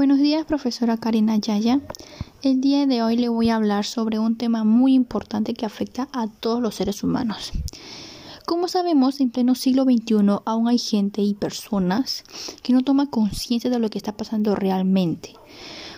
Buenos 0.00 0.18
días, 0.18 0.46
profesora 0.46 0.96
Karina 0.96 1.36
Yaya. 1.36 1.78
El 2.40 2.62
día 2.62 2.86
de 2.86 3.02
hoy 3.02 3.18
le 3.18 3.28
voy 3.28 3.50
a 3.50 3.56
hablar 3.56 3.84
sobre 3.84 4.18
un 4.18 4.38
tema 4.38 4.64
muy 4.64 4.94
importante 4.94 5.52
que 5.52 5.66
afecta 5.66 6.08
a 6.14 6.26
todos 6.26 6.62
los 6.62 6.74
seres 6.76 7.04
humanos. 7.04 7.52
Como 8.46 8.66
sabemos, 8.66 9.20
en 9.20 9.28
pleno 9.28 9.54
siglo 9.54 9.84
XXI 9.84 10.38
aún 10.46 10.68
hay 10.68 10.78
gente 10.78 11.20
y 11.20 11.34
personas 11.34 12.24
que 12.62 12.72
no 12.72 12.80
toman 12.80 13.08
conciencia 13.08 13.68
de 13.68 13.78
lo 13.78 13.90
que 13.90 13.98
está 13.98 14.16
pasando 14.16 14.54
realmente. 14.54 15.34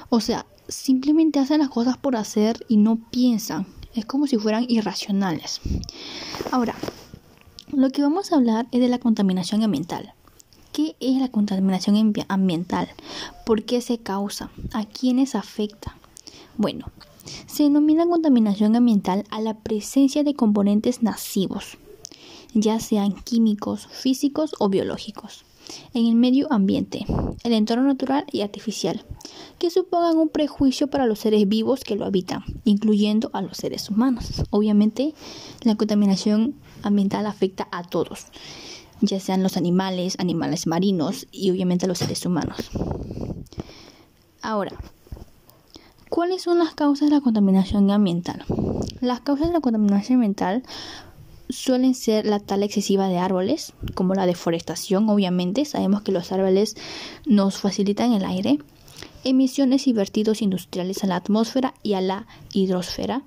O 0.08 0.18
sea, 0.18 0.46
simplemente 0.66 1.38
hacen 1.38 1.60
las 1.60 1.68
cosas 1.68 1.96
por 1.96 2.16
hacer 2.16 2.66
y 2.66 2.78
no 2.78 2.96
piensan. 2.96 3.68
Es 3.94 4.04
como 4.04 4.26
si 4.26 4.36
fueran 4.36 4.66
irracionales. 4.68 5.60
Ahora, 6.50 6.74
lo 7.70 7.90
que 7.90 8.02
vamos 8.02 8.32
a 8.32 8.34
hablar 8.34 8.66
es 8.72 8.80
de 8.80 8.88
la 8.88 8.98
contaminación 8.98 9.62
ambiental. 9.62 10.12
¿Qué 10.72 10.96
es 11.00 11.18
la 11.18 11.28
contaminación 11.28 12.14
ambiental? 12.28 12.88
¿Por 13.44 13.64
qué 13.64 13.82
se 13.82 13.98
causa? 13.98 14.50
¿A 14.72 14.86
quiénes 14.86 15.34
afecta? 15.34 15.98
Bueno, 16.56 16.86
se 17.44 17.64
denomina 17.64 18.06
contaminación 18.06 18.74
ambiental 18.74 19.24
a 19.28 19.42
la 19.42 19.52
presencia 19.52 20.24
de 20.24 20.32
componentes 20.32 21.02
nocivos, 21.02 21.76
ya 22.54 22.80
sean 22.80 23.12
químicos, 23.12 23.86
físicos 23.86 24.54
o 24.60 24.70
biológicos, 24.70 25.44
en 25.92 26.06
el 26.06 26.14
medio 26.14 26.50
ambiente, 26.50 27.04
el 27.44 27.52
entorno 27.52 27.84
natural 27.84 28.24
y 28.32 28.40
artificial, 28.40 29.04
que 29.58 29.68
supongan 29.68 30.16
un 30.16 30.30
prejuicio 30.30 30.86
para 30.86 31.04
los 31.04 31.18
seres 31.18 31.46
vivos 31.46 31.84
que 31.84 31.96
lo 31.96 32.06
habitan, 32.06 32.44
incluyendo 32.64 33.28
a 33.34 33.42
los 33.42 33.58
seres 33.58 33.90
humanos. 33.90 34.44
Obviamente, 34.48 35.12
la 35.64 35.74
contaminación 35.74 36.54
ambiental 36.82 37.26
afecta 37.26 37.68
a 37.72 37.82
todos 37.82 38.28
ya 39.02 39.20
sean 39.20 39.42
los 39.42 39.56
animales, 39.56 40.16
animales 40.18 40.66
marinos 40.66 41.26
y 41.30 41.50
obviamente 41.50 41.86
los 41.86 41.98
seres 41.98 42.24
humanos. 42.24 42.70
Ahora, 44.40 44.72
¿cuáles 46.08 46.42
son 46.42 46.58
las 46.58 46.74
causas 46.74 47.10
de 47.10 47.16
la 47.16 47.20
contaminación 47.20 47.90
ambiental? 47.90 48.44
Las 49.00 49.20
causas 49.20 49.48
de 49.48 49.52
la 49.52 49.60
contaminación 49.60 50.16
ambiental 50.16 50.62
suelen 51.48 51.94
ser 51.94 52.26
la 52.26 52.40
tala 52.40 52.64
excesiva 52.64 53.08
de 53.08 53.18
árboles, 53.18 53.72
como 53.94 54.14
la 54.14 54.26
deforestación, 54.26 55.08
obviamente, 55.08 55.64
sabemos 55.64 56.02
que 56.02 56.12
los 56.12 56.32
árboles 56.32 56.76
nos 57.26 57.58
facilitan 57.58 58.12
el 58.12 58.24
aire, 58.24 58.58
emisiones 59.24 59.86
y 59.86 59.92
vertidos 59.92 60.42
industriales 60.42 61.04
a 61.04 61.06
la 61.06 61.16
atmósfera 61.16 61.74
y 61.82 61.94
a 61.94 62.00
la 62.00 62.26
hidrosfera, 62.52 63.22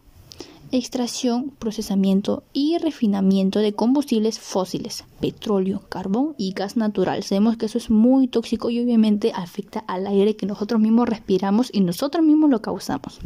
extracción, 0.75 1.51
procesamiento 1.57 2.43
y 2.53 2.77
refinamiento 2.77 3.59
de 3.59 3.73
combustibles 3.73 4.39
fósiles, 4.39 5.05
petróleo, 5.19 5.83
carbón 5.89 6.35
y 6.37 6.53
gas 6.53 6.77
natural. 6.77 7.23
Sabemos 7.23 7.57
que 7.57 7.65
eso 7.65 7.77
es 7.77 7.89
muy 7.89 8.27
tóxico 8.27 8.69
y 8.69 8.79
obviamente 8.79 9.31
afecta 9.35 9.79
al 9.87 10.07
aire 10.07 10.35
que 10.35 10.45
nosotros 10.45 10.79
mismos 10.79 11.09
respiramos 11.09 11.69
y 11.73 11.81
nosotros 11.81 12.25
mismos 12.25 12.49
lo 12.49 12.61
causamos. 12.61 13.19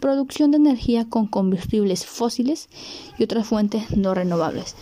Producción 0.00 0.50
de 0.50 0.58
energía 0.58 1.08
con 1.08 1.26
combustibles 1.26 2.04
fósiles 2.04 2.68
y 3.18 3.24
otras 3.24 3.46
fuentes 3.46 3.96
no 3.96 4.14
renovables. 4.14 4.76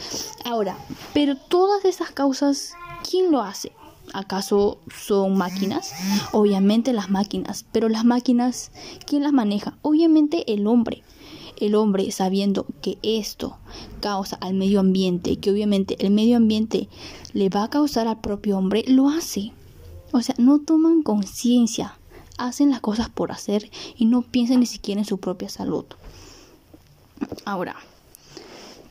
Ahora, 0.44 0.76
pero 1.12 1.36
todas 1.36 1.84
esas 1.84 2.10
causas, 2.10 2.72
¿quién 3.08 3.30
lo 3.30 3.40
hace? 3.42 3.72
¿Acaso 4.12 4.78
son 4.94 5.36
máquinas? 5.36 5.92
Obviamente 6.32 6.92
las 6.92 7.10
máquinas, 7.10 7.64
pero 7.72 7.88
las 7.88 8.04
máquinas, 8.04 8.70
¿quién 9.06 9.22
las 9.22 9.32
maneja? 9.32 9.78
Obviamente 9.82 10.52
el 10.52 10.66
hombre 10.66 11.02
el 11.58 11.74
hombre 11.74 12.10
sabiendo 12.10 12.66
que 12.82 12.98
esto 13.02 13.58
causa 14.00 14.36
al 14.36 14.54
medio 14.54 14.80
ambiente, 14.80 15.36
que 15.36 15.50
obviamente 15.50 15.96
el 16.04 16.10
medio 16.10 16.36
ambiente 16.36 16.88
le 17.32 17.48
va 17.48 17.64
a 17.64 17.70
causar 17.70 18.08
al 18.08 18.20
propio 18.20 18.58
hombre, 18.58 18.84
lo 18.86 19.08
hace. 19.08 19.52
O 20.12 20.20
sea, 20.20 20.34
no 20.38 20.60
toman 20.60 21.02
conciencia, 21.02 21.98
hacen 22.38 22.70
las 22.70 22.80
cosas 22.80 23.08
por 23.08 23.32
hacer 23.32 23.70
y 23.96 24.06
no 24.06 24.22
piensan 24.22 24.60
ni 24.60 24.66
siquiera 24.66 25.00
en 25.00 25.06
su 25.06 25.18
propia 25.18 25.48
salud. 25.48 25.84
Ahora, 27.44 27.76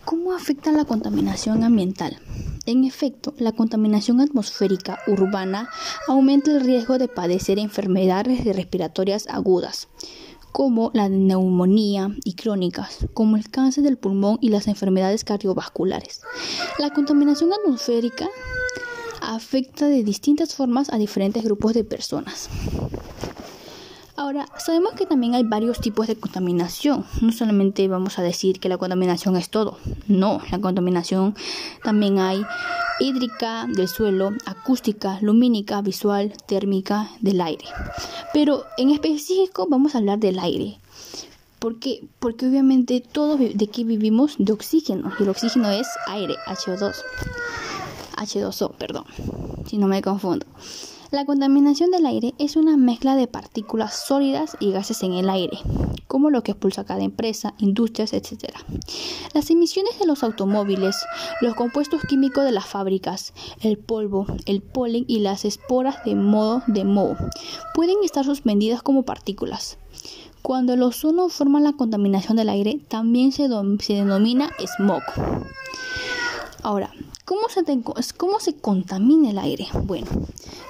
¿cómo 0.06 0.34
afecta 0.34 0.72
la 0.72 0.86
contaminación 0.86 1.64
ambiental? 1.64 2.20
En 2.66 2.86
efecto, 2.86 3.34
la 3.38 3.52
contaminación 3.52 4.22
atmosférica 4.22 5.00
urbana 5.08 5.70
aumenta 6.08 6.52
el 6.52 6.62
riesgo 6.62 6.98
de 6.98 7.10
padecer 7.10 7.60
enfermedades 7.60 8.46
respiratorias 8.46 9.28
agudas, 9.28 9.90
como 10.54 10.92
la 10.94 11.10
neumonía 11.10 12.16
y 12.24 12.36
crónicas, 12.36 13.08
como 13.14 13.36
el 13.36 13.50
cáncer 13.50 13.84
del 13.84 13.98
pulmón 13.98 14.38
y 14.40 14.50
las 14.50 14.68
enfermedades 14.68 15.24
cardiovasculares. 15.24 16.22
La 16.78 16.92
contaminación 16.92 17.52
atmosférica 17.52 18.30
afecta 19.20 19.88
de 19.88 20.04
distintas 20.04 20.54
formas 20.54 20.94
a 20.94 20.98
diferentes 20.98 21.44
grupos 21.44 21.74
de 21.74 21.84
personas. 21.84 22.50
Ahora, 24.16 24.46
sabemos 24.60 24.94
que 24.94 25.08
también 25.08 25.34
hay 25.34 25.44
varios 25.44 25.82
tipos 25.82 26.06
de 26.06 26.16
contaminación. 26.16 27.04
No 27.22 27.32
solamente 27.32 27.88
vamos 27.88 28.20
a 28.20 28.22
decir 28.22 28.60
que 28.60 28.70
la 28.70 28.78
contaminación 28.78 29.36
es 29.36 29.50
todo. 29.50 29.80
No, 30.08 30.40
la 30.52 30.62
contaminación 30.62 31.36
también 31.84 32.20
hay 32.20 32.44
hídrica 33.00 33.66
del 33.68 33.88
suelo, 33.88 34.32
acústica, 34.46 35.20
lumínica, 35.22 35.82
visual, 35.82 36.34
térmica 36.46 37.10
del 37.22 37.42
aire. 37.42 37.66
Pero 38.34 38.66
en 38.78 38.92
específico 38.92 39.68
vamos 39.70 39.96
a 39.96 40.00
hablar 40.00 40.20
del 40.20 40.40
aire. 40.40 40.78
Porque, 41.60 42.04
porque 42.20 42.48
obviamente 42.48 43.02
todos 43.02 43.40
de 43.40 43.66
aquí 43.66 43.84
vivimos 43.84 44.36
de 44.38 44.52
oxígeno 44.52 45.12
y 45.18 45.24
el 45.24 45.30
oxígeno 45.30 45.70
es 45.70 45.88
aire, 46.08 46.36
HO2. 46.46 46.96
H2O, 48.18 48.72
perdón, 48.76 49.06
si 49.66 49.78
no 49.78 49.88
me 49.88 50.02
confundo. 50.02 50.46
La 51.14 51.26
contaminación 51.26 51.92
del 51.92 52.08
aire 52.08 52.34
es 52.40 52.56
una 52.56 52.76
mezcla 52.76 53.16
de 53.16 53.28
partículas 53.28 53.94
sólidas 54.08 54.58
y 54.60 54.72
gases 54.72 55.04
en 55.04 55.14
el 55.14 55.30
aire, 55.30 55.60
como 56.08 56.32
lo 56.32 56.42
que 56.42 56.54
expulsa 56.54 56.86
cada 56.86 57.04
empresa, 57.04 57.54
industrias, 57.60 58.14
etc. 58.14 58.46
Las 59.36 59.52
emisiones 59.52 60.00
de 60.00 60.08
los 60.08 60.24
automóviles, 60.24 61.06
los 61.40 61.54
compuestos 61.54 62.02
químicos 62.02 62.46
de 62.46 62.52
las 62.52 62.66
fábricas, 62.66 63.36
el 63.62 63.78
polvo, 63.78 64.26
el 64.48 64.64
polen 64.64 65.06
y 65.08 65.20
las 65.20 65.46
esporas 65.46 66.04
de 66.04 66.16
modo 66.16 66.64
de 66.66 66.84
moho 66.84 67.16
pueden 67.76 67.98
estar 68.04 68.26
suspendidas 68.26 68.82
como 68.82 69.04
partículas. 69.04 69.78
Cuando 70.42 70.74
el 70.74 70.82
ozono 70.82 71.30
forma 71.30 71.60
la 71.60 71.74
contaminación 71.74 72.38
del 72.38 72.50
aire, 72.50 72.80
también 72.88 73.32
se, 73.32 73.50
se 73.82 73.94
denomina 73.94 74.50
smog. 74.66 75.04
Ahora, 76.64 76.92
¿cómo 77.26 77.42
se, 77.50 77.64
¿cómo 78.18 78.40
se 78.40 78.56
contamina 78.56 79.32
el 79.32 79.40
aire? 79.40 79.68
Bueno, 79.84 80.08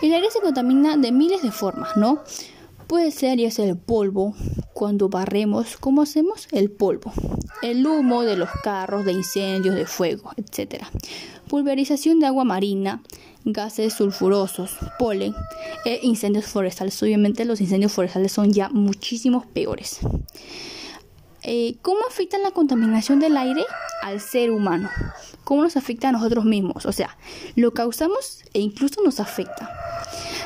el 0.02 0.14
aire 0.14 0.30
se 0.32 0.42
contamina 0.42 0.98
de 0.98 1.12
miles 1.12 1.42
de 1.42 1.52
formas, 1.52 1.96
¿no? 1.98 2.24
Puede 2.88 3.12
ser 3.12 3.40
ya 3.40 3.50
sea 3.50 3.66
el 3.66 3.78
polvo, 3.78 4.36
cuando 4.74 5.08
barremos, 5.08 5.78
¿cómo 5.78 6.02
hacemos? 6.02 6.48
El 6.52 6.70
polvo. 6.70 7.14
El 7.62 7.86
humo 7.88 8.24
de 8.24 8.36
los 8.36 8.50
carros, 8.64 9.06
de 9.06 9.14
incendios, 9.14 9.76
de 9.76 9.86
fuego, 9.86 10.32
etc. 10.36 10.84
Pulverización 11.48 12.20
de 12.20 12.26
agua 12.26 12.44
marina, 12.44 13.02
gases 13.46 13.94
sulfurosos, 13.94 14.72
polen 15.00 15.34
e 15.86 16.00
incendios 16.04 16.46
forestales. 16.46 17.02
Obviamente 17.02 17.46
los 17.46 17.62
incendios 17.62 17.94
forestales 17.94 18.32
son 18.32 18.52
ya 18.52 18.70
muchísimos 18.70 19.46
peores. 19.46 20.00
Eh, 21.46 21.76
¿Cómo 21.82 22.00
afecta 22.08 22.38
la 22.38 22.52
contaminación 22.52 23.20
del 23.20 23.36
aire 23.36 23.66
al 24.02 24.22
ser 24.22 24.50
humano? 24.50 24.90
¿Cómo 25.44 25.62
nos 25.62 25.76
afecta 25.76 26.08
a 26.08 26.12
nosotros 26.14 26.46
mismos? 26.46 26.86
O 26.86 26.94
sea, 26.94 27.18
lo 27.56 27.74
causamos 27.74 28.44
e 28.54 28.62
incluso 28.62 29.04
nos 29.04 29.20
afecta. 29.20 29.70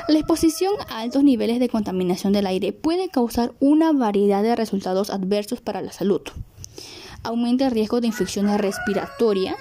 La 0.07 0.17
exposición 0.17 0.73
a 0.89 1.01
altos 1.01 1.23
niveles 1.23 1.59
de 1.59 1.69
contaminación 1.69 2.33
del 2.33 2.47
aire 2.47 2.73
puede 2.73 3.09
causar 3.09 3.53
una 3.59 3.91
variedad 3.91 4.41
de 4.41 4.55
resultados 4.55 5.11
adversos 5.11 5.61
para 5.61 5.83
la 5.83 5.91
salud. 5.91 6.21
Aumenta 7.21 7.65
el 7.65 7.71
riesgo 7.71 8.01
de 8.01 8.07
infecciones 8.07 8.59
respiratorias, 8.59 9.57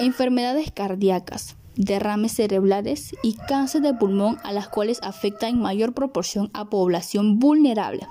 enfermedades 0.00 0.72
cardíacas, 0.72 1.54
derrames 1.76 2.32
cerebrales 2.32 3.14
y 3.22 3.34
cáncer 3.34 3.82
de 3.82 3.94
pulmón 3.94 4.38
a 4.42 4.52
las 4.52 4.66
cuales 4.66 4.98
afecta 5.02 5.48
en 5.48 5.60
mayor 5.60 5.92
proporción 5.92 6.50
a 6.54 6.70
población 6.70 7.38
vulnerable, 7.38 8.08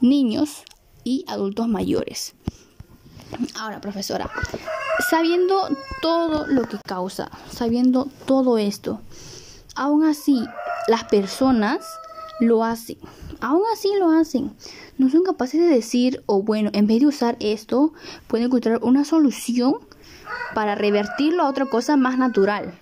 niños, 0.00 0.64
y 1.08 1.24
adultos 1.26 1.68
mayores. 1.68 2.34
Ahora, 3.58 3.80
profesora, 3.80 4.30
sabiendo 5.08 5.68
todo 6.02 6.46
lo 6.46 6.64
que 6.64 6.76
causa, 6.86 7.30
sabiendo 7.50 8.08
todo 8.26 8.58
esto, 8.58 9.00
aún 9.74 10.04
así 10.04 10.44
las 10.86 11.04
personas 11.04 11.78
lo 12.40 12.62
hacen. 12.62 12.98
Aún 13.40 13.62
así 13.72 13.90
lo 13.98 14.10
hacen. 14.10 14.52
No 14.98 15.08
son 15.08 15.22
capaces 15.22 15.60
de 15.60 15.66
decir, 15.66 16.22
o 16.26 16.42
bueno, 16.42 16.70
en 16.74 16.86
vez 16.86 17.00
de 17.00 17.06
usar 17.06 17.36
esto, 17.40 17.94
pueden 18.26 18.46
encontrar 18.46 18.80
una 18.82 19.06
solución 19.06 19.76
para 20.54 20.74
revertirlo 20.74 21.42
a 21.42 21.48
otra 21.48 21.64
cosa 21.66 21.96
más 21.96 22.18
natural. 22.18 22.78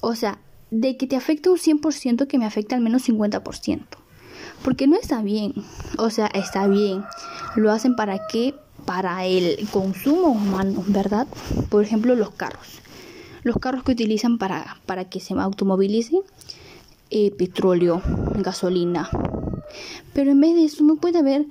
O 0.00 0.14
sea, 0.14 0.38
de 0.70 0.96
que 0.96 1.06
te 1.06 1.16
afecte 1.16 1.50
un 1.50 1.58
100% 1.58 2.26
que 2.26 2.38
me 2.38 2.46
afecte 2.46 2.74
al 2.74 2.80
menos 2.80 3.06
50%. 3.06 4.01
Porque 4.64 4.86
no 4.86 4.96
está 4.96 5.22
bien. 5.22 5.54
O 5.98 6.10
sea, 6.10 6.26
está 6.26 6.66
bien. 6.66 7.04
Lo 7.56 7.70
hacen 7.72 7.96
para 7.96 8.26
qué? 8.28 8.54
Para 8.84 9.24
el 9.26 9.68
consumo 9.70 10.28
humano, 10.28 10.84
¿verdad? 10.86 11.26
Por 11.68 11.82
ejemplo, 11.84 12.14
los 12.14 12.30
carros. 12.30 12.80
Los 13.42 13.56
carros 13.56 13.82
que 13.82 13.92
utilizan 13.92 14.38
para, 14.38 14.78
para 14.86 15.04
que 15.08 15.20
se 15.20 15.34
automovilicen. 15.34 16.20
eh, 17.10 17.30
petróleo, 17.30 18.00
gasolina. 18.36 19.10
Pero 20.14 20.30
en 20.30 20.40
vez 20.40 20.54
de 20.54 20.64
eso 20.64 20.82
no 20.82 20.96
puede 20.96 21.18
haber 21.18 21.44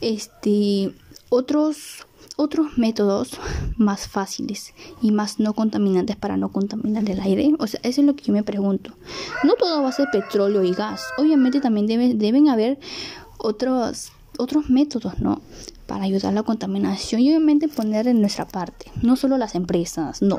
este 0.00 0.92
otros 1.30 2.06
otros 2.38 2.78
métodos 2.78 3.30
más 3.76 4.06
fáciles 4.06 4.72
y 5.02 5.10
más 5.10 5.40
no 5.40 5.54
contaminantes 5.54 6.14
para 6.14 6.36
no 6.36 6.50
contaminar 6.50 7.10
el 7.10 7.20
aire? 7.20 7.52
O 7.58 7.66
sea, 7.66 7.80
eso 7.82 8.00
es 8.00 8.06
lo 8.06 8.14
que 8.14 8.24
yo 8.24 8.32
me 8.32 8.44
pregunto. 8.44 8.92
No 9.42 9.54
todo 9.54 9.82
va 9.82 9.88
a 9.88 9.92
ser 9.92 10.06
petróleo 10.12 10.62
y 10.62 10.72
gas. 10.72 11.02
Obviamente 11.18 11.60
también 11.60 11.86
deben 12.18 12.48
haber 12.48 12.78
otros, 13.38 14.12
otros 14.38 14.70
métodos, 14.70 15.18
¿no? 15.18 15.42
Para 15.86 16.04
ayudar 16.04 16.32
a 16.32 16.34
la 16.34 16.42
contaminación 16.44 17.22
y 17.22 17.30
obviamente 17.30 17.66
poner 17.66 18.06
en 18.06 18.20
nuestra 18.20 18.46
parte. 18.46 18.92
No 19.02 19.16
solo 19.16 19.36
las 19.36 19.56
empresas, 19.56 20.22
no. 20.22 20.38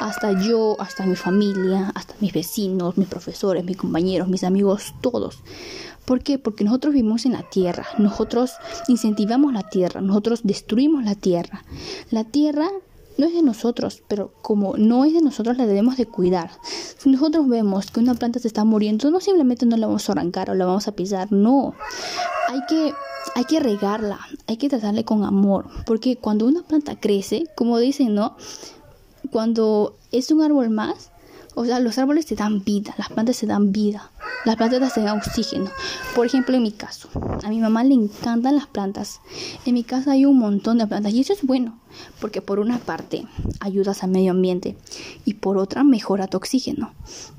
Hasta 0.00 0.40
yo, 0.40 0.76
hasta 0.80 1.04
mi 1.04 1.14
familia, 1.14 1.92
hasta 1.94 2.14
mis 2.20 2.32
vecinos, 2.32 2.96
mis 2.96 3.08
profesores, 3.08 3.64
mis 3.64 3.76
compañeros, 3.76 4.28
mis 4.28 4.44
amigos, 4.44 4.94
todos. 5.02 5.42
¿Por 6.04 6.22
qué? 6.22 6.38
Porque 6.38 6.64
nosotros 6.64 6.94
vivimos 6.94 7.24
en 7.24 7.32
la 7.32 7.42
tierra, 7.42 7.86
nosotros 7.98 8.52
incentivamos 8.88 9.52
la 9.52 9.62
tierra, 9.62 10.00
nosotros 10.00 10.40
destruimos 10.44 11.04
la 11.04 11.14
tierra. 11.14 11.64
La 12.10 12.24
tierra 12.24 12.68
no 13.16 13.26
es 13.26 13.34
de 13.34 13.42
nosotros, 13.42 14.02
pero 14.08 14.32
como 14.42 14.76
no 14.76 15.04
es 15.04 15.14
de 15.14 15.22
nosotros 15.22 15.56
la 15.56 15.66
debemos 15.66 15.96
de 15.96 16.06
cuidar. 16.06 16.50
Si 16.98 17.08
nosotros 17.10 17.48
vemos 17.48 17.90
que 17.90 18.00
una 18.00 18.14
planta 18.14 18.40
se 18.40 18.48
está 18.48 18.64
muriendo, 18.64 19.10
no 19.10 19.20
simplemente 19.20 19.66
no 19.66 19.76
la 19.76 19.86
vamos 19.86 20.08
a 20.08 20.12
arrancar 20.12 20.50
o 20.50 20.54
la 20.54 20.66
vamos 20.66 20.88
a 20.88 20.92
pisar, 20.92 21.30
no. 21.32 21.74
Hay 22.48 22.60
que 22.68 22.92
hay 23.34 23.44
que 23.44 23.58
regarla, 23.58 24.20
hay 24.46 24.58
que 24.58 24.68
tratarle 24.68 25.04
con 25.04 25.24
amor, 25.24 25.66
porque 25.86 26.16
cuando 26.16 26.46
una 26.46 26.62
planta 26.62 27.00
crece, 27.00 27.46
como 27.56 27.78
dicen, 27.78 28.14
¿no? 28.14 28.36
Cuando 29.30 29.96
es 30.12 30.30
un 30.30 30.42
árbol 30.42 30.70
más, 30.70 31.10
o 31.54 31.64
sea, 31.64 31.80
los 31.80 31.98
árboles 31.98 32.26
te 32.26 32.34
dan 32.34 32.62
vida, 32.62 32.94
las 32.98 33.08
plantas 33.08 33.38
te 33.38 33.46
dan 33.46 33.72
vida, 33.72 34.10
las 34.44 34.56
plantas 34.56 34.94
te 34.94 35.00
dan 35.00 35.18
oxígeno. 35.18 35.70
Por 36.14 36.26
ejemplo, 36.26 36.56
en 36.56 36.62
mi 36.62 36.72
caso, 36.72 37.08
a 37.42 37.48
mi 37.48 37.58
mamá 37.58 37.84
le 37.84 37.94
encantan 37.94 38.56
las 38.56 38.66
plantas. 38.66 39.20
En 39.64 39.74
mi 39.74 39.84
casa 39.84 40.12
hay 40.12 40.26
un 40.26 40.38
montón 40.38 40.78
de 40.78 40.86
plantas 40.86 41.12
y 41.12 41.20
eso 41.20 41.32
es 41.32 41.42
bueno, 41.42 41.78
porque 42.20 42.42
por 42.42 42.58
una 42.58 42.78
parte 42.78 43.26
ayudas 43.60 44.02
al 44.02 44.10
medio 44.10 44.32
ambiente 44.32 44.76
y 45.24 45.34
por 45.34 45.58
otra 45.58 45.84
mejora 45.84 46.26
tu 46.26 46.36
oxígeno, 46.36 46.92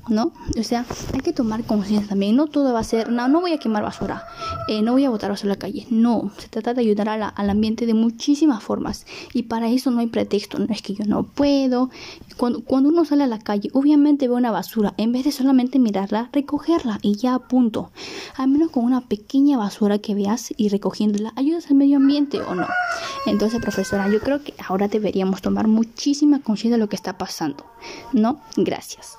¿no? 0.08 0.32
O 0.58 0.62
sea, 0.62 0.84
hay 1.14 1.20
que 1.20 1.32
tomar 1.32 1.64
conciencia 1.64 2.08
también. 2.08 2.36
No 2.36 2.46
todo 2.46 2.72
va 2.72 2.80
a 2.80 2.84
ser, 2.84 3.10
no, 3.10 3.28
no 3.28 3.40
voy 3.40 3.52
a 3.52 3.58
quemar 3.58 3.82
basura, 3.82 4.24
eh, 4.68 4.82
no 4.82 4.92
voy 4.92 5.04
a 5.04 5.10
botar 5.10 5.30
basura 5.30 5.52
a 5.52 5.54
la 5.54 5.58
calle. 5.58 5.86
No, 5.90 6.30
se 6.38 6.48
trata 6.48 6.74
de 6.74 6.80
ayudar 6.80 7.08
al 7.08 7.50
ambiente 7.50 7.86
de 7.86 7.94
muchísimas 7.94 8.62
formas 8.62 9.06
y 9.32 9.44
para 9.44 9.68
eso 9.68 9.90
no 9.90 10.00
hay 10.00 10.08
pretexto. 10.08 10.58
No 10.58 10.66
es 10.70 10.82
que 10.82 10.94
yo 10.94 11.04
no 11.04 11.22
puedo. 11.22 11.90
Cuando, 12.36 12.62
cuando 12.62 12.88
uno 12.88 13.04
sale 13.04 13.24
a 13.24 13.26
la 13.26 13.38
calle, 13.38 13.70
obviamente 13.72 14.28
ve 14.28 14.34
una 14.34 14.50
basura. 14.50 14.94
En 14.96 15.12
vez 15.12 15.24
de 15.24 15.32
solamente 15.32 15.78
mirarla, 15.78 16.28
y 17.02 17.16
ya 17.16 17.38
punto. 17.38 17.90
Al 18.36 18.48
menos 18.48 18.70
con 18.70 18.84
una 18.84 19.02
pequeña 19.02 19.56
basura 19.58 19.98
que 19.98 20.14
veas 20.14 20.52
y 20.56 20.68
recogiéndola, 20.68 21.32
ayudas 21.36 21.66
al 21.70 21.76
medio 21.76 21.96
ambiente 21.96 22.40
o 22.40 22.54
no. 22.54 22.66
Entonces, 23.26 23.60
profesora, 23.60 24.08
yo 24.08 24.20
creo 24.20 24.42
que 24.42 24.54
ahora 24.66 24.88
deberíamos 24.88 25.42
tomar 25.42 25.68
muchísima 25.68 26.40
conciencia 26.40 26.76
de 26.76 26.80
lo 26.80 26.88
que 26.88 26.96
está 26.96 27.18
pasando. 27.18 27.64
¿No? 28.12 28.40
Gracias. 28.56 29.16